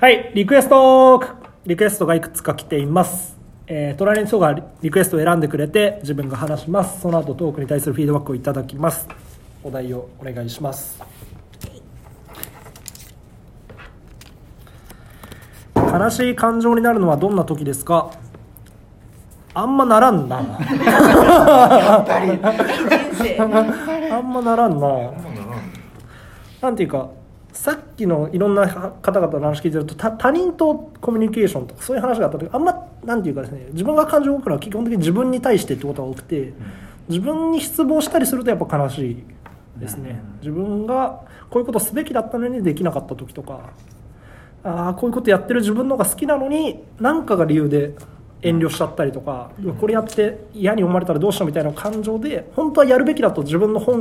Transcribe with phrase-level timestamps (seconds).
[0.00, 1.22] はい、リクエスト
[1.66, 3.36] リクエストがいくつか来ています。
[3.66, 7.02] えー、隣の人がリクエストを選んでくれて自分が話します。
[7.02, 9.06] その後トークに対するフィードバックをいただきます。
[9.62, 11.02] お題をお願いします。
[15.74, 18.10] 悲しい感情になるのはどんな時ですか？
[19.52, 20.38] あんまならんな。
[23.38, 24.88] あんまならんな。
[26.62, 27.10] なんていうか
[27.52, 36.52] さっきのいろんな方々の話聞いてると他他人とコミュニケーションとかそういう話があった時あんまなんていうかですね自分が感情を動くのは基本的に自分に対してってことが多くて
[37.08, 39.24] 自分に失望したりするとやっぱ悲しい
[39.78, 40.20] ですね。
[40.40, 43.70] 自分がこういうことすべきだったのにできなかった時とか
[44.62, 47.94] ああこういうことやってる自分の方が好きなのに何かが理由で
[48.42, 54.00] 遠慮しちゃったりとか、これやって嫌に思われたらどうしようみたいな感情で本当はやるべきだと自分の本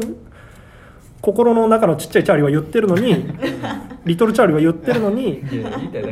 [1.21, 3.25] 心の中のちっちゃいチャーリーは言ってるのに
[4.05, 6.07] リトルチャーリーは言ってるのにいや言いたいだ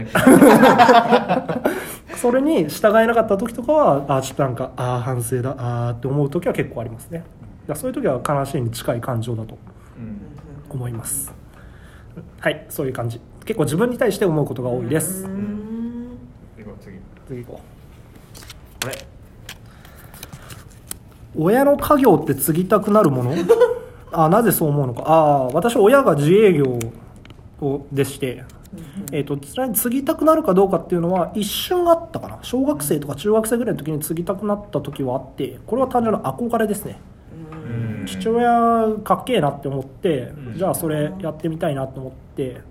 [2.11, 7.23] けそれに従えなかった時とかはあーちょっとなんかああ反省だあーって思う時は結構ありますね。
[7.75, 9.57] そういう時は悲しいに近い感情だと
[9.97, 10.17] うん。
[10.69, 11.33] 思います。
[12.39, 13.21] はいそういう感じ。
[13.45, 15.23] 結構自分に対して思うことが多いです。
[16.81, 16.97] 次。
[17.27, 17.61] 次行こ
[18.81, 18.83] う。
[18.85, 18.95] これ。
[21.35, 23.31] 親の家業って継ぎたくなるもの？
[24.11, 25.03] あなぜそう思うのか。
[25.05, 26.79] ああ私親が自営業
[27.61, 28.43] をでして、
[29.11, 32.39] えー、と継ぎたくなるかどうかっていうのは一瞬あったかな。
[32.41, 36.99] 小学生とか中学生ぐらいの時に継ぎたくなった時はあってこれは単純な憧れですね。
[38.01, 38.05] うん。
[38.05, 40.57] 父親かっけえなって思って、うん。
[40.57, 42.61] じゃあそれやってみたいなと思って。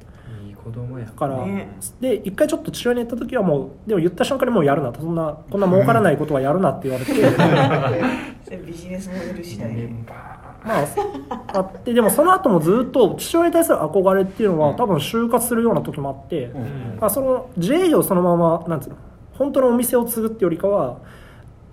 [0.46, 1.06] いい子供や。
[1.06, 1.68] だから、ね。
[2.00, 5.00] で一回ちょっと父親に言った時はもうでも言った瞬間にもうやるなと。
[5.00, 7.12] そんなこんな儲からないことはやるなって言われて
[8.76, 10.14] ジネスモデル次第メンバ
[10.64, 10.86] まあ
[11.54, 18.96] あってでもその後もずっと父親に対する憧れっていうのは多分就活するような時もあって、ーまあ、その自営業そのままなんつうの
[19.34, 20.98] 本当のお店を継ぐってよりかは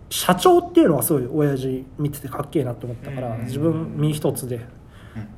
[0.09, 3.45] 社長っていうのはすごい親父見ててかっけえなって思ったから、うん。
[3.45, 4.61] 自分身一つで。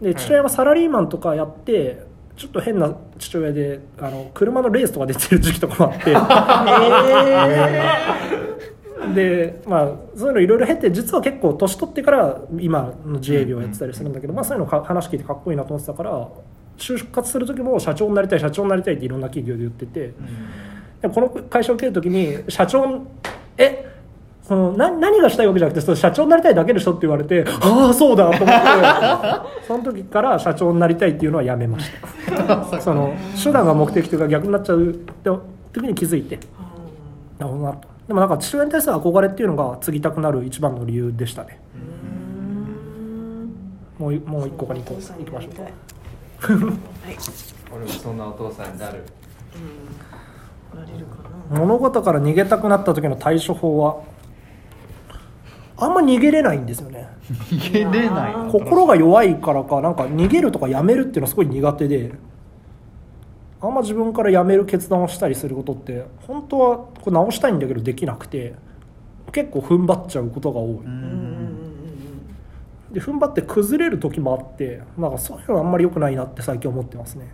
[0.02, 2.04] で父親はサラリーマンとかやって
[2.38, 6.14] ちょっと変な父親であの車のレースとか出てる時期とかもあって
[9.14, 16.28] でまあそういうのいろいろ経て実は結構年取ってから今の自営業をやってたりするんだけど、まあ、そういうのか話聞いてかっこいいなと思ってたから
[16.78, 20.14] 就活する時も社長になりたい社長になりたいっていろんな企業で言ってて。
[21.02, 23.06] でもこの会社を受けるときに社長
[23.58, 23.92] え
[24.42, 29.66] そのな何がしたいわけじゃなくてその社長になりたいだけでしょって言われてああそうだと思って。
[29.68, 31.90] その時から社長になりたいっていうのはやめまし
[32.38, 32.64] た。
[32.80, 33.14] その
[33.44, 35.30] 手段が目的というか逆になっちゃうって
[35.74, 36.40] 時に気づいて。
[37.40, 41.60] なるほどなとでもなんか父親に対する憧れっていうのが継ぎたくなる一番の理由でしたね。
[43.98, 44.94] もういもう一個か二個。
[44.94, 45.72] いきましょうかはい。
[47.74, 49.04] 俺もそんなお父さんになる。
[50.76, 51.24] なれるか
[51.54, 54.04] な物事から逃げたくなった時の対処法は
[55.78, 57.08] あんま逃げれないんですよね。
[57.50, 58.34] 逃げれない。
[58.34, 62.12] の心が弱いからかなんか逃げるとかやめるっていうのはすごい苦手で
[63.66, 68.54] あんま自分からやめる決断をしたりすることって本当はこれ直したいんだけどできなくて
[69.32, 70.78] 結構踏ん張っちゃうことが多い、
[72.94, 77.34] で踏ん張って崩れる時もあってなんかそういうのあんまり良くないなって最近思ってますね。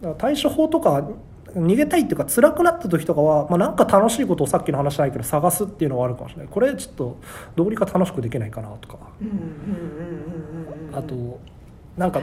[0.00, 1.08] だから対処法とか
[1.54, 6.48] 逃げたいっていうか辛くなった時とかは、まあ、なんか楽しいことをさっきの話じゃないけど探すっていうのはあるかもしれない。
[6.48, 7.16] これちょっと
[7.56, 8.98] どうにか楽しくできないかなとか。
[10.92, 11.40] あと
[11.96, 12.20] なんか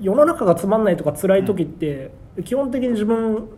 [0.00, 2.10] 世の中がつまんないとか辛い時って、
[2.44, 3.48] 基本的に自分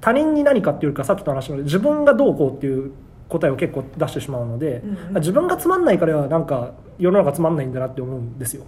[0.00, 2.92] 他人に何かっていうかさっきの話の自分がどうこうっていう
[3.28, 5.14] 答えを結構出してしまうので、うんうん。
[5.14, 8.64] 自分がつまんないからなんか世の中つまんないんだなって思うんですよ、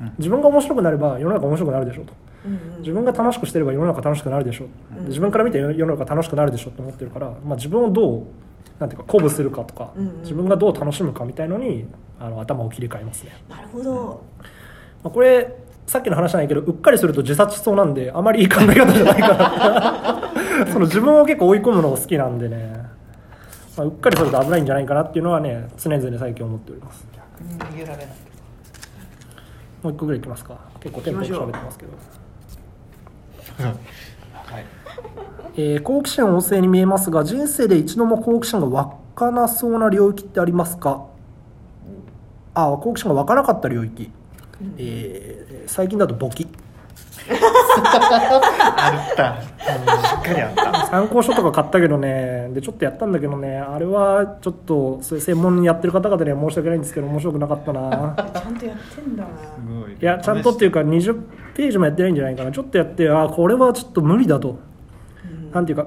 [0.00, 0.12] うん。
[0.18, 2.12] 自分が面白くなれば世の中面白くなるでしょうと。
[2.46, 2.78] うんうん。
[2.80, 4.68] 自分が楽しくしてれば世の中楽しくなるでしょう、
[4.98, 5.06] うん。
[5.08, 8.22] 自分から見て世の中楽しくなるでしょうと思ってるから、まあ、自分をどう
[8.80, 10.20] なんていうか鼓舞するかとか、うんうん。
[10.22, 11.86] 自分がどう楽しむかみたいのに
[12.18, 13.36] あの頭を切り替えますね。
[13.48, 14.24] なるほど。
[15.04, 15.54] まあこれ
[15.88, 20.66] さっきの話じゃないけどうっかりすると自殺しそうなんであまりいい考え方じゃないかな。
[20.72, 22.84] その自分を結構追い込むのが好きなんでね、
[23.76, 27.06] まあ、うっかりすると危ないんじゃないかなっていうのはね常々最近思っております。
[27.14, 28.06] 逆に逃げられない。
[29.82, 30.58] もう一個ぐらいいきますか。
[30.80, 31.92] 結構テンポよく喋ってますけど。
[33.62, 34.64] はい。
[35.56, 41.06] えー好奇心旺盛に見えますが人生で一度も好奇心が湧かなそうな領域ってありますか？
[42.54, 44.10] あ好奇心が湧かなかった領域、
[44.78, 46.48] えー最近だと簿記。
[47.28, 49.42] あった。
[49.42, 49.46] し
[50.18, 50.86] っかりあった。
[50.86, 52.48] 参考書とか買ったけどね。
[52.54, 53.58] でちょっとやったんだけどね。
[53.58, 58.14] あれはちょっとそういう専門にやってる方々には申し訳ないんですけど面白くなかったな。
[58.16, 59.92] ちゃんとやってんだすごい。
[59.92, 61.20] いやちゃんとっていうか20
[61.54, 62.52] ページもやってないんじゃないかな。
[62.52, 64.58] ちょっとやってあこれはちょっと無理だと。
[65.52, 65.86] なんていうか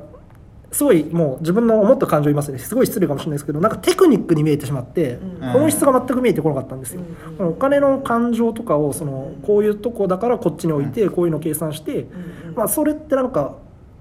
[0.72, 2.58] すごいもう自分の思った感情言いますね。
[2.58, 5.50] すごい失礼かもしれないですけどなんかテクニックに見えてしまって、うん。
[5.50, 7.02] 本質が全く見えてこなかったんですよ、
[7.40, 7.48] うん。
[7.50, 12.56] お金の感情とかをそのこういうとこだからこっちに置いてこういうのを計算して、うんうん。
[12.56, 13.56] まあ、それってなんか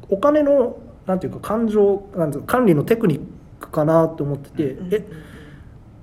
[0.08, 0.76] お金の
[1.06, 3.20] なんていうか感情なんていうか管理のテクニッ
[3.58, 5.06] クかなと思ってて、うんえ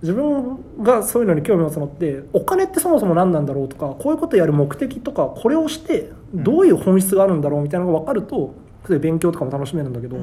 [0.02, 8.54] 自分がそういうのに興味を持つのってお金ってそもそも何なんだろうとかこういうことをやる目的とかこれをしてどういう本質があるんだろうみたいなのが分かると
[8.88, 10.16] それで勉強とかも楽しめるんだけど、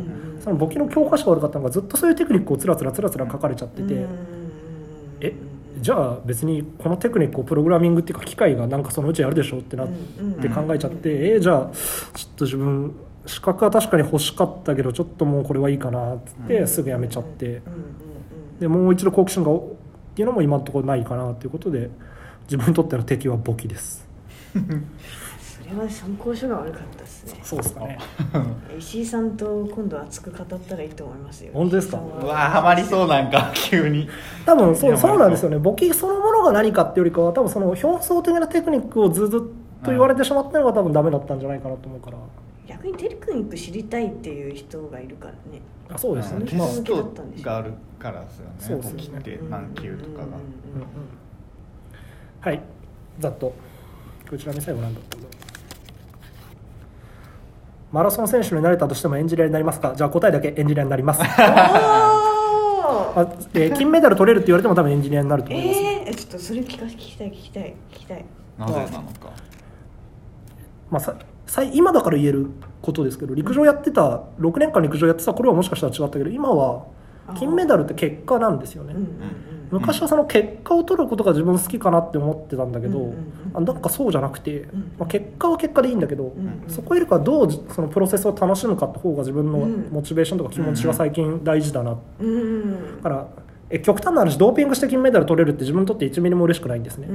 [0.42, 4.08] その簿記の教科書が悪かったのがずっとそういうテクニックをつらつらつらつら書かれちゃってて、うん
[5.20, 5.34] え
[5.80, 9.88] じゃあ別にこのテクニックをプログラミングっていうか機械がなんかそのうちやるでしょってなっ
[10.40, 11.70] て考えちゃって、えじゃあ
[12.14, 12.94] ちょっと自分
[13.26, 16.68] 資格は確かに欲しかったけどちょっともうこれはいいかなっつってうん。
[16.68, 17.60] すぐやめちゃって、
[18.60, 19.62] でもう一度好奇心がっ
[20.14, 21.90] ていうのも今のところないかなということで
[22.44, 24.06] 自分にとっての敵は簿記です
[25.76, 27.40] は参考書が悪かったですね。
[27.42, 27.98] そうですかね。
[28.78, 31.50] 石井さんと今度熱く語ったらいいと思いますよ。
[31.54, 31.98] 本当ですか？
[31.98, 34.08] 石井さんうわハマりそうなんか 急に。
[34.46, 35.58] 多分そうそうなんですよね。
[35.58, 42.16] 簿記そのものが何かっていうよりかは多分その表層的なテクニックをずっと言われてしまったのが多分ダメだったんじゃないかなと思うから。
[42.66, 45.60] 逆にテクニック知りたいっていう人がいるからね。
[45.92, 46.46] あそうですね。
[46.46, 47.12] テまあ、スト
[47.42, 49.18] があるからですそうですね。
[49.18, 50.26] って何級とかが。
[52.40, 52.60] はい。
[53.18, 53.52] ざっと。
[54.30, 55.20] こちらに最後なんだったん
[57.94, 59.94] マラソン選手になれたとしてもエンジニアになりますか？
[59.96, 61.20] じゃあ答えだけエンジニアになります。
[61.22, 61.26] あ、
[63.54, 68.24] えー金メダル取れるって言われても多分エンジニアになると思います、えー、ちょっとそれ聞か聞きたい聞きたい聞きたい。
[68.58, 68.98] なぜなのか。
[70.90, 71.14] まあ、さ
[71.46, 72.50] さい今だから言える
[72.82, 76.82] ことですけど陸上やってた6年間陸上やってた頃はもしかしたら違ったけど今は
[77.38, 78.94] 金メダルって結果なんですよね、
[79.70, 83.14] 昔はその結果を取ることが自分好きかなって思ってたんだけど、
[83.54, 86.34] あなんかそうじゃなくて、んまあ、結果は結果でいいんだけど、
[86.68, 89.88] そこよりかどうそのプロセスを楽しむかって方が自分のうん。
[89.90, 91.96] モチベーションとか気持ちが最近大事だな、だ
[93.02, 93.26] から
[93.74, 97.08] え極端な話ドーピングして金メダル取れるって自分にとって1ミリも嬉しくないんですね、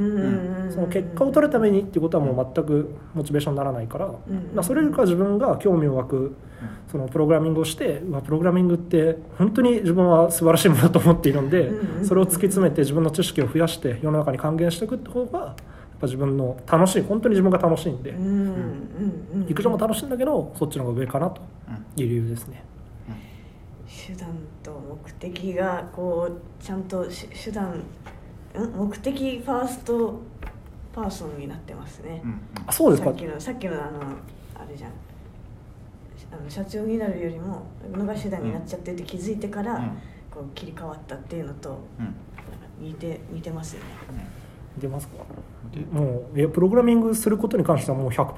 [0.71, 4.09] その結果を取るためにっていうことはもう全くモチベーションにならないから、ん
[4.53, 6.35] まあそれよりかは自分が興味を湧く
[6.91, 11.71] そのプログラミングをしてうわプログラミングって本当に自分は素晴らしいものだと思っているので、
[12.03, 15.55] それを突き詰めて自分の知識を増やして世の中に還元していくって方がやっ
[16.01, 18.13] ぱ自分の楽しい本当に自分が楽しいんで、
[19.47, 21.41] 陸上も楽しいんだけどそっちの方が上かなと
[21.95, 22.65] いう理由ですね。
[23.89, 24.29] 手段
[24.61, 27.83] と目的がこうちゃんとし手段ん？
[28.77, 30.21] 目的ファースト
[30.93, 33.09] パーソンになってますね、うんあそうですか。
[33.09, 33.99] さっきのさっきのあの
[34.55, 34.91] あれじゃん。
[36.31, 39.97] あの社長になるよりものが手段になっちゃってって気づいてから、うん。
[40.29, 42.15] こう切り替わったっていうのとうん。
[42.79, 43.87] 似て似てますよね。
[44.77, 45.13] 出ますか？
[45.73, 48.35] でもういやプログラミングすることに関してはもう100%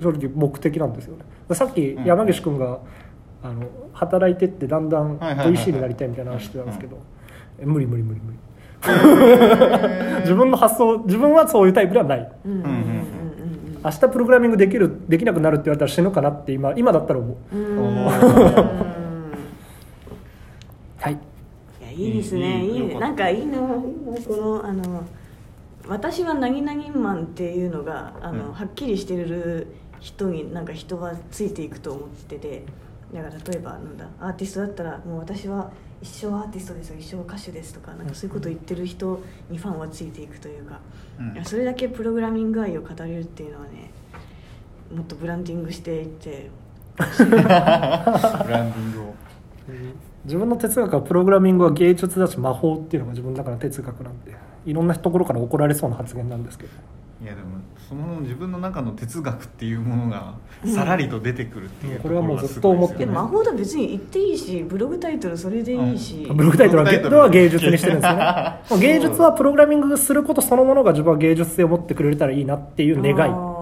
[0.00, 1.24] 正直目的なんですよね。
[1.54, 2.04] さっきうん。
[2.04, 2.80] 山岸君が、
[3.42, 6.98] あの働いてってだんだん VC になりたいみたいな話してたんですけど、
[7.58, 8.38] え無理無理無理無理。
[10.20, 12.32] 自分の発想自分はそういうタイプではない。
[12.44, 13.04] うんうんうん
[13.84, 17.36] 明日プログラミングできるできなくなるって言われたら死ぬかなって今今だったら思う。
[20.96, 21.12] はい。
[21.12, 21.16] い
[21.82, 22.64] やいいですね。
[22.64, 22.98] いいね。
[22.98, 23.58] なんかいいな。
[23.58, 23.84] こ
[24.30, 25.04] のあの
[25.86, 28.52] 私は何々マンっていうのがあの、うん。
[28.54, 29.66] はっきりしてる
[30.00, 32.64] 人になんか人はついていくと思ってて
[33.14, 35.70] だから例えばなんだアーティストだったらもう私は
[36.02, 40.80] 一生アーティストですよ一生歌手ですとかなんかそういうことを言ってる人にファンはついていくというか、
[41.20, 41.32] うん。
[41.32, 43.90] いやそれだけプログラミング愛を語れるっていうのはね
[44.92, 46.50] もっとブランディングしていって
[46.96, 49.14] ブランディングを。
[50.24, 56.70] 自分の哲学はプログラミングは芸術だし魔法っていうのが自分の中の哲学なんでいろんなところから怒られそうな発言なんですけど。
[57.22, 57.53] いやでも
[57.94, 60.34] その自分の中の哲学っていうものが
[60.66, 68.60] さらりと出てくるっていうこれはもうずっと思って魔法だ別に言っていいしブログタイトルそれでいいし、ブログタイトルはブログタイトルは芸術にしてるんですよね。
[68.80, 73.54] 芸術はプログラミングすることそのものが自分は芸術性を持ってくれたらいいなっていう願い。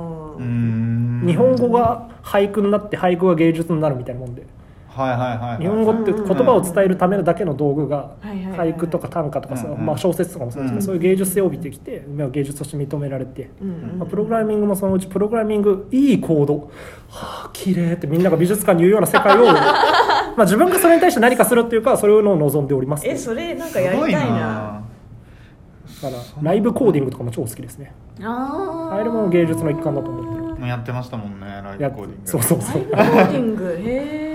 [1.26, 4.42] 日本語が俳句になって俳句が芸術になるみたいなもんで
[4.92, 13.50] 日本語って言葉を伝えるためのだけの道具が俳句とか短歌とかまあ、小説とかもそうですけど、うんそういう芸術性を帯びてきて芸術として認められて、
[13.98, 16.70] まあ、プログラミングもそのうちプログラミングいいコード
[17.08, 19.46] はあ綺麗ってみんなが美術館に言うような世界を
[20.36, 23.06] まあ自分がそれに対して何かするっていうかそれを望んでおります。
[23.06, 24.82] えそれなんかやりたいな。
[26.02, 27.92] だからライブコーディングとかも超好きですね。
[28.20, 29.00] あー。
[29.00, 30.56] あれも芸術の一環だと思ってる。
[30.56, 32.28] もうやってましたもんねライブやコーディング。
[32.28, 32.90] そうそうそう。
[32.92, 33.64] ライブコーディング。
[33.64, 34.31] へえ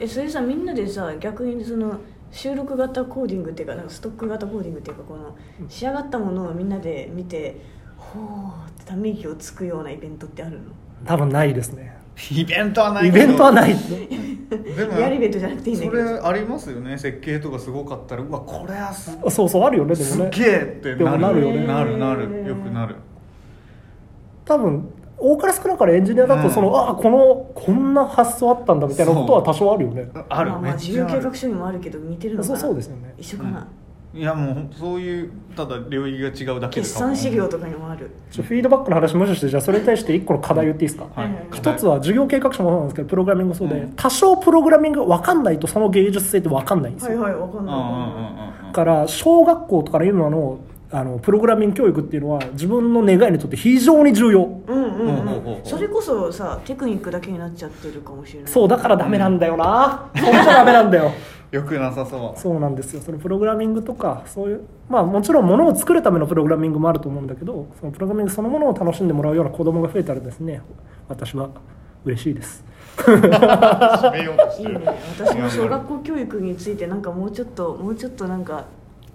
[0.00, 1.98] えそれさみんなでさ逆にその
[2.30, 5.36] 収録型コーディングっていうかなんかストック型コーディングっていうかこの
[5.68, 7.60] 仕上がったものをみんなで見て
[7.96, 10.72] ほーってため息をつくようなイベントってあるの？
[11.04, 11.96] 多分ないですね。
[12.30, 16.98] イベントはないイベントはないでもリアルイベントじゃなくていいんだそけどれありますよね。
[16.98, 18.22] 設計とかすごかったら。
[18.22, 20.30] うわこれはすそうそうあるよねでもね。
[20.32, 21.18] すげえってなる。
[21.20, 21.66] なるよね。
[21.66, 22.22] なるなる。
[22.46, 22.96] よくなる。
[24.44, 24.90] 多分
[25.22, 26.54] 多かれ少なかれエンジニアだとうん。
[26.54, 30.08] その、ああこのこんな発想あったんだみたいなことは多少あるよね。
[30.28, 33.14] あるまあ、ま事業計画書にもあるけど似てるのかそうなそうですよね。
[33.18, 33.66] 一緒かな、
[34.14, 50.58] いやもうそういうただ領域が違うだけで決算資料とかにもあるちょフィードバックの話無視してじゃあそれに対して1個の課題言っていいですか、はい一つは授業計画書もそうなんですけどプログラミングもそうで、うん多少プログラミングが分かんないとその芸術性って分かんないんですよ、はいはいわかんうんうんないわかんないうんうんだから小学校とかの今の
[50.94, 54.44] あのプログラミング教育っていうのは自分の願いにとって非常に重要。
[54.66, 54.92] うんうん
[55.64, 58.52] それこそさテクニックだけになっちゃってるかもしれない。
[58.52, 60.10] そうだからダメなんだよな。
[60.14, 61.10] それじゃダメなんだよ。
[61.50, 63.00] よくなさそうそうなんですよ。
[63.00, 70.60] そのプログラミングとかそういうまあもちろんものを作るためのプログラミングもあると思うんだけどそのプログラミングそのものを楽しんでもらうような子供が増えたらですね
[71.08, 71.48] 私は
[72.04, 72.64] 嬉しいです。
[72.96, 74.70] 締めようとしてる。
[74.70, 74.86] いいね
[75.18, 78.64] 私も小学校教育についてなんかもうちょっともうちょっとなんか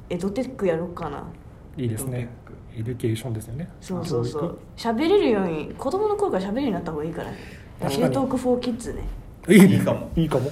[0.09, 1.23] EdTech やろうかな
[1.77, 2.29] いいですね。
[2.75, 3.69] エデュケーションですよね。
[3.81, 4.59] そうそうそう。
[4.75, 7.37] 喋れるように子供の頃から喋るようになった方がいいからね。
[7.81, 9.01] ラジオトーク for kids ね。
[9.49, 9.67] いいね。
[9.67, 10.11] いいかも。
[10.15, 10.51] いいかも。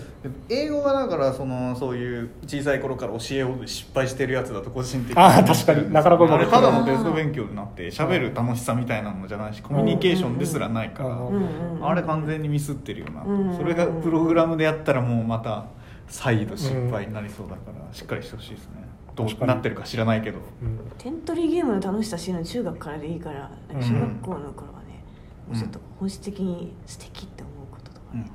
[0.49, 5.91] 英語はだからそのそういう小さい頃から教えを失敗してるやつだと個人的あー確かに。
[5.91, 13.23] なかなかあれただのテスト勉強になって喋る楽しさみたいなのじゃないしコミュニケーションですらないからあれ完全にミスってるよな。
[13.23, 13.57] うん。
[13.57, 15.65] それがプログラムでやったらもうまた
[16.07, 18.85] 再度失敗になりそうだからしっかりしてほしいですね。
[19.15, 20.39] どうなってるか知らないけど。
[20.61, 20.79] うん。
[20.97, 25.03] テントリーゲームの楽しさ知るの中学からでいいから小学校の頃はね、
[25.47, 28.29] もうちょっと本質的に素敵って思うこととかね、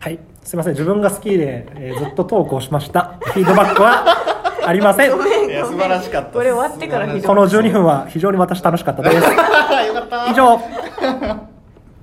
[0.00, 0.18] はい。
[0.42, 0.72] すいません。
[0.72, 3.18] 自分が好きで、えーずっとトークをしました。
[3.22, 4.04] フィードバックは
[4.66, 5.10] ありません。
[5.12, 6.30] ごめん素晴らしかった。
[6.32, 9.16] これ終わってからこの12分は非常に私楽しかったです。
[9.16, 10.30] よかった。
[10.30, 10.60] 以上